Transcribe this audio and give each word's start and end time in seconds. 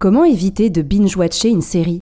Comment 0.00 0.24
éviter 0.24 0.70
de 0.70 0.80
binge-watcher 0.80 1.50
une 1.50 1.60
série? 1.60 2.00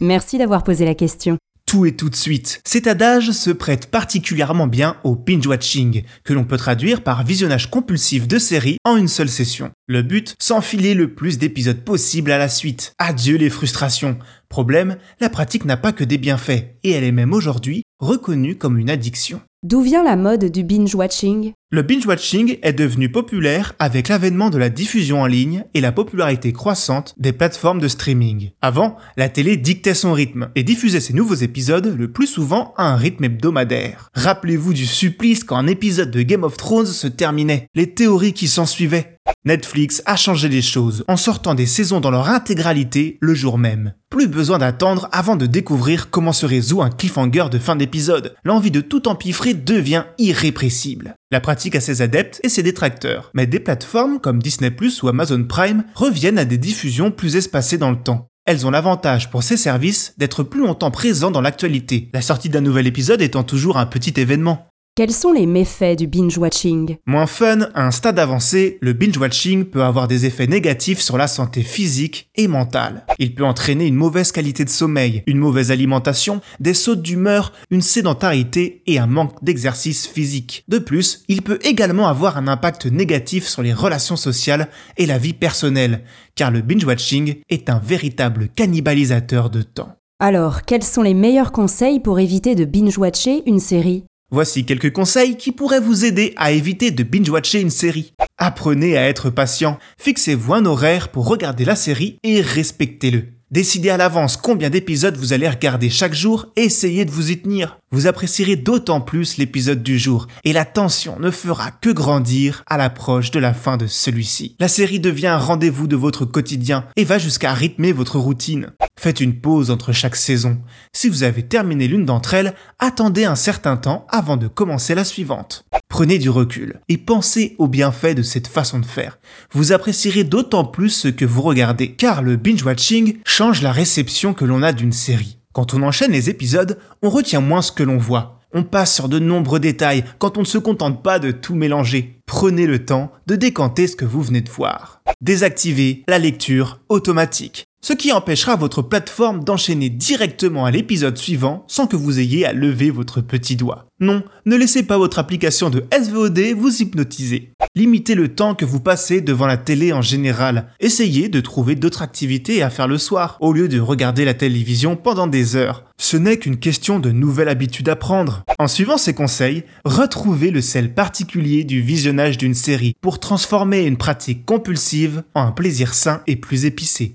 Merci 0.00 0.38
d'avoir 0.38 0.64
posé 0.64 0.86
la 0.86 0.94
question. 0.94 1.36
Tout 1.66 1.84
et 1.84 1.94
tout 1.94 2.08
de 2.08 2.16
suite. 2.16 2.62
Cet 2.64 2.86
adage 2.86 3.32
se 3.32 3.50
prête 3.50 3.90
particulièrement 3.90 4.66
bien 4.66 4.96
au 5.04 5.14
binge-watching, 5.14 6.02
que 6.24 6.32
l'on 6.32 6.44
peut 6.44 6.56
traduire 6.56 7.02
par 7.02 7.26
visionnage 7.26 7.68
compulsif 7.68 8.26
de 8.26 8.38
séries 8.38 8.78
en 8.86 8.96
une 8.96 9.08
seule 9.08 9.28
session. 9.28 9.70
Le 9.86 10.00
but, 10.00 10.34
s'enfiler 10.40 10.94
le 10.94 11.12
plus 11.12 11.36
d'épisodes 11.36 11.84
possible 11.84 12.32
à 12.32 12.38
la 12.38 12.48
suite. 12.48 12.94
Adieu 12.98 13.36
les 13.36 13.50
frustrations. 13.50 14.18
Problème, 14.48 14.96
la 15.20 15.28
pratique 15.28 15.66
n'a 15.66 15.76
pas 15.76 15.92
que 15.92 16.04
des 16.04 16.16
bienfaits, 16.16 16.78
et 16.84 16.90
elle 16.92 17.04
est 17.04 17.12
même 17.12 17.34
aujourd'hui 17.34 17.82
reconnue 18.00 18.56
comme 18.56 18.78
une 18.78 18.88
addiction. 18.88 19.42
D'où 19.62 19.82
vient 19.82 20.02
la 20.02 20.16
mode 20.16 20.46
du 20.46 20.64
binge-watching? 20.64 21.52
Le 21.74 21.80
binge-watching 21.80 22.58
est 22.60 22.74
devenu 22.74 23.10
populaire 23.10 23.72
avec 23.78 24.08
l'avènement 24.08 24.50
de 24.50 24.58
la 24.58 24.68
diffusion 24.68 25.22
en 25.22 25.26
ligne 25.26 25.64
et 25.72 25.80
la 25.80 25.90
popularité 25.90 26.52
croissante 26.52 27.14
des 27.16 27.32
plateformes 27.32 27.80
de 27.80 27.88
streaming. 27.88 28.50
Avant, 28.60 28.98
la 29.16 29.30
télé 29.30 29.56
dictait 29.56 29.94
son 29.94 30.12
rythme 30.12 30.50
et 30.54 30.64
diffusait 30.64 31.00
ses 31.00 31.14
nouveaux 31.14 31.34
épisodes 31.34 31.96
le 31.98 32.12
plus 32.12 32.26
souvent 32.26 32.74
à 32.76 32.92
un 32.92 32.96
rythme 32.96 33.24
hebdomadaire. 33.24 34.10
Rappelez-vous 34.12 34.74
du 34.74 34.84
supplice 34.84 35.44
quand 35.44 35.56
un 35.56 35.66
épisode 35.66 36.10
de 36.10 36.20
Game 36.20 36.44
of 36.44 36.58
Thrones 36.58 36.84
se 36.84 37.06
terminait, 37.06 37.68
les 37.74 37.94
théories 37.94 38.34
qui 38.34 38.48
s'en 38.48 38.66
suivaient. 38.66 39.18
Netflix 39.46 40.02
a 40.04 40.16
changé 40.16 40.50
les 40.50 40.60
choses 40.60 41.04
en 41.08 41.16
sortant 41.16 41.54
des 41.54 41.64
saisons 41.64 42.00
dans 42.00 42.10
leur 42.10 42.28
intégralité 42.28 43.16
le 43.22 43.34
jour 43.34 43.56
même. 43.56 43.94
Plus 44.10 44.28
besoin 44.28 44.58
d'attendre 44.58 45.08
avant 45.10 45.36
de 45.36 45.46
découvrir 45.46 46.10
comment 46.10 46.34
se 46.34 46.44
résout 46.44 46.82
un 46.82 46.90
cliffhanger 46.90 47.46
de 47.50 47.58
fin 47.58 47.76
d'épisode. 47.76 48.34
L'envie 48.44 48.70
de 48.70 48.82
tout 48.82 49.08
empiffrer 49.08 49.54
devient 49.54 50.04
irrépressible. 50.18 51.14
La 51.32 51.40
pratique 51.40 51.74
a 51.76 51.80
ses 51.80 52.02
adeptes 52.02 52.40
et 52.42 52.50
ses 52.50 52.62
détracteurs, 52.62 53.30
mais 53.32 53.46
des 53.46 53.58
plateformes 53.58 54.20
comme 54.20 54.42
Disney 54.42 54.70
ou 55.02 55.08
Amazon 55.08 55.42
Prime 55.44 55.84
reviennent 55.94 56.36
à 56.36 56.44
des 56.44 56.58
diffusions 56.58 57.10
plus 57.10 57.36
espacées 57.36 57.78
dans 57.78 57.90
le 57.90 57.96
temps. 57.96 58.28
Elles 58.44 58.66
ont 58.66 58.70
l'avantage 58.70 59.30
pour 59.30 59.42
ces 59.42 59.56
services 59.56 60.12
d'être 60.18 60.42
plus 60.42 60.60
longtemps 60.60 60.90
présents 60.90 61.30
dans 61.30 61.40
l'actualité, 61.40 62.10
la 62.12 62.20
sortie 62.20 62.50
d'un 62.50 62.60
nouvel 62.60 62.86
épisode 62.86 63.22
étant 63.22 63.44
toujours 63.44 63.78
un 63.78 63.86
petit 63.86 64.20
événement. 64.20 64.68
Quels 64.94 65.10
sont 65.10 65.32
les 65.32 65.46
méfaits 65.46 65.96
du 65.96 66.06
binge-watching? 66.06 66.98
Moins 67.06 67.26
fun, 67.26 67.60
à 67.72 67.86
un 67.86 67.90
stade 67.90 68.18
avancé, 68.18 68.76
le 68.82 68.92
binge-watching 68.92 69.64
peut 69.64 69.82
avoir 69.82 70.06
des 70.06 70.26
effets 70.26 70.46
négatifs 70.46 71.00
sur 71.00 71.16
la 71.16 71.28
santé 71.28 71.62
physique 71.62 72.28
et 72.34 72.46
mentale. 72.46 73.06
Il 73.18 73.34
peut 73.34 73.46
entraîner 73.46 73.86
une 73.86 73.94
mauvaise 73.94 74.32
qualité 74.32 74.66
de 74.66 74.68
sommeil, 74.68 75.22
une 75.26 75.38
mauvaise 75.38 75.70
alimentation, 75.70 76.42
des 76.60 76.74
sautes 76.74 77.00
d'humeur, 77.00 77.54
une 77.70 77.80
sédentarité 77.80 78.82
et 78.86 78.98
un 78.98 79.06
manque 79.06 79.42
d'exercice 79.42 80.06
physique. 80.06 80.62
De 80.68 80.78
plus, 80.78 81.24
il 81.26 81.40
peut 81.40 81.58
également 81.62 82.06
avoir 82.06 82.36
un 82.36 82.46
impact 82.46 82.84
négatif 82.84 83.48
sur 83.48 83.62
les 83.62 83.72
relations 83.72 84.16
sociales 84.16 84.68
et 84.98 85.06
la 85.06 85.16
vie 85.16 85.32
personnelle, 85.32 86.04
car 86.34 86.50
le 86.50 86.60
binge-watching 86.60 87.36
est 87.48 87.70
un 87.70 87.78
véritable 87.78 88.50
cannibalisateur 88.54 89.48
de 89.48 89.62
temps. 89.62 89.96
Alors, 90.20 90.66
quels 90.66 90.84
sont 90.84 91.00
les 91.00 91.14
meilleurs 91.14 91.50
conseils 91.50 91.98
pour 91.98 92.20
éviter 92.20 92.54
de 92.54 92.66
binge-watcher 92.66 93.42
une 93.46 93.58
série? 93.58 94.04
Voici 94.34 94.64
quelques 94.64 94.94
conseils 94.94 95.36
qui 95.36 95.52
pourraient 95.52 95.78
vous 95.78 96.06
aider 96.06 96.32
à 96.38 96.52
éviter 96.52 96.90
de 96.90 97.02
binge-watcher 97.02 97.60
une 97.60 97.68
série. 97.68 98.14
Apprenez 98.38 98.96
à 98.96 99.06
être 99.06 99.28
patient, 99.28 99.78
fixez-vous 99.98 100.54
un 100.54 100.64
horaire 100.64 101.10
pour 101.10 101.28
regarder 101.28 101.66
la 101.66 101.76
série 101.76 102.16
et 102.22 102.40
respectez-le. 102.40 103.24
Décidez 103.50 103.90
à 103.90 103.98
l'avance 103.98 104.38
combien 104.38 104.70
d'épisodes 104.70 105.18
vous 105.18 105.34
allez 105.34 105.50
regarder 105.50 105.90
chaque 105.90 106.14
jour 106.14 106.46
et 106.56 106.62
essayez 106.62 107.04
de 107.04 107.10
vous 107.10 107.30
y 107.30 107.42
tenir. 107.42 107.78
Vous 107.92 108.06
apprécierez 108.06 108.56
d'autant 108.56 109.02
plus 109.02 109.36
l'épisode 109.36 109.82
du 109.82 109.98
jour 109.98 110.26
et 110.44 110.54
la 110.54 110.64
tension 110.64 111.18
ne 111.20 111.30
fera 111.30 111.70
que 111.70 111.90
grandir 111.90 112.64
à 112.66 112.78
l'approche 112.78 113.30
de 113.30 113.38
la 113.38 113.52
fin 113.52 113.76
de 113.76 113.86
celui-ci. 113.86 114.56
La 114.58 114.68
série 114.68 114.98
devient 114.98 115.26
un 115.26 115.36
rendez-vous 115.36 115.86
de 115.86 115.96
votre 115.96 116.24
quotidien 116.24 116.86
et 116.96 117.04
va 117.04 117.18
jusqu'à 117.18 117.52
rythmer 117.52 117.92
votre 117.92 118.18
routine. 118.18 118.72
Faites 118.98 119.20
une 119.20 119.40
pause 119.40 119.70
entre 119.70 119.92
chaque 119.92 120.16
saison. 120.16 120.58
Si 120.94 121.10
vous 121.10 121.22
avez 121.22 121.42
terminé 121.42 121.86
l'une 121.86 122.06
d'entre 122.06 122.32
elles, 122.32 122.54
attendez 122.78 123.26
un 123.26 123.36
certain 123.36 123.76
temps 123.76 124.06
avant 124.08 124.38
de 124.38 124.48
commencer 124.48 124.94
la 124.94 125.04
suivante. 125.04 125.66
Prenez 125.90 126.18
du 126.18 126.30
recul 126.30 126.80
et 126.88 126.96
pensez 126.96 127.56
aux 127.58 127.68
bienfaits 127.68 128.14
de 128.14 128.22
cette 128.22 128.46
façon 128.46 128.78
de 128.78 128.86
faire. 128.86 129.18
Vous 129.52 129.72
apprécierez 129.72 130.24
d'autant 130.24 130.64
plus 130.64 130.88
ce 130.88 131.08
que 131.08 131.26
vous 131.26 131.42
regardez, 131.42 131.92
car 131.92 132.22
le 132.22 132.36
binge-watching 132.36 133.18
change 133.26 133.60
la 133.60 133.72
réception 133.72 134.32
que 134.32 134.46
l'on 134.46 134.62
a 134.62 134.72
d'une 134.72 134.92
série. 134.92 135.41
Quand 135.52 135.74
on 135.74 135.82
enchaîne 135.82 136.12
les 136.12 136.30
épisodes, 136.30 136.78
on 137.02 137.10
retient 137.10 137.40
moins 137.40 137.62
ce 137.62 137.72
que 137.72 137.82
l'on 137.82 137.98
voit. 137.98 138.40
On 138.54 138.64
passe 138.64 138.94
sur 138.94 139.08
de 139.08 139.18
nombreux 139.18 139.60
détails 139.60 140.04
quand 140.18 140.36
on 140.36 140.40
ne 140.40 140.46
se 140.46 140.58
contente 140.58 141.02
pas 141.02 141.18
de 141.18 141.30
tout 141.30 141.54
mélanger. 141.54 142.20
Prenez 142.26 142.66
le 142.66 142.84
temps 142.84 143.12
de 143.26 143.36
décanter 143.36 143.86
ce 143.86 143.96
que 143.96 144.04
vous 144.04 144.22
venez 144.22 144.42
de 144.42 144.50
voir. 144.50 145.02
Désactivez 145.20 146.04
la 146.08 146.18
lecture 146.18 146.80
automatique 146.88 147.66
ce 147.84 147.92
qui 147.92 148.12
empêchera 148.12 148.54
votre 148.54 148.80
plateforme 148.80 149.42
d'enchaîner 149.42 149.90
directement 149.90 150.64
à 150.64 150.70
l'épisode 150.70 151.18
suivant 151.18 151.64
sans 151.66 151.86
que 151.86 151.96
vous 151.96 152.20
ayez 152.20 152.46
à 152.46 152.52
lever 152.52 152.90
votre 152.90 153.20
petit 153.20 153.56
doigt. 153.56 153.86
Non, 153.98 154.22
ne 154.46 154.56
laissez 154.56 154.84
pas 154.84 154.98
votre 154.98 155.18
application 155.18 155.68
de 155.68 155.84
SVOD 155.92 156.54
vous 156.56 156.82
hypnotiser. 156.82 157.52
Limitez 157.74 158.14
le 158.14 158.28
temps 158.28 158.54
que 158.54 158.64
vous 158.64 158.80
passez 158.80 159.20
devant 159.20 159.46
la 159.46 159.56
télé 159.56 159.92
en 159.92 160.02
général. 160.02 160.68
Essayez 160.78 161.28
de 161.28 161.40
trouver 161.40 161.74
d'autres 161.74 162.02
activités 162.02 162.62
à 162.62 162.68
faire 162.68 162.86
le 162.86 162.98
soir, 162.98 163.38
au 163.40 163.52
lieu 163.52 163.66
de 163.66 163.80
regarder 163.80 164.24
la 164.24 164.34
télévision 164.34 164.94
pendant 164.94 165.26
des 165.26 165.56
heures. 165.56 165.84
Ce 165.98 166.16
n'est 166.16 166.36
qu'une 166.36 166.58
question 166.58 166.98
de 166.98 167.10
nouvelle 167.10 167.48
habitude 167.48 167.88
à 167.88 167.96
prendre. 167.96 168.42
En 168.58 168.68
suivant 168.68 168.98
ces 168.98 169.14
conseils, 169.14 169.64
retrouvez 169.84 170.50
le 170.50 170.60
sel 170.60 170.94
particulier 170.94 171.64
du 171.64 171.80
visionnage 171.80 172.38
d'une 172.38 172.54
série 172.54 172.94
pour 173.00 173.20
transformer 173.20 173.86
une 173.86 173.96
pratique 173.96 174.44
compulsive 174.44 175.22
en 175.34 175.46
un 175.46 175.52
plaisir 175.52 175.94
sain 175.94 176.22
et 176.26 176.36
plus 176.36 176.66
épicé. 176.66 177.14